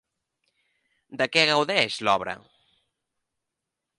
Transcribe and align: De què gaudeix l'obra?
De 1.19 1.27
què 1.35 1.43
gaudeix 1.51 1.99
l'obra? 2.09 2.35